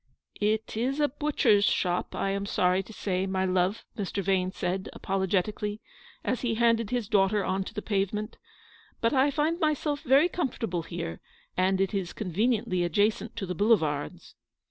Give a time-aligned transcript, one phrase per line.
[0.53, 4.23] "It is a butcher's shop, I am sorry to say, my love," Mr.
[4.23, 5.79] Vane said, apologetically,
[6.23, 8.37] as he handed his daughter on to the pavement;
[8.99, 11.21] "but I find myself very comfortable here,
[11.55, 14.33] and it is conve niently adjacent to the Boulevards."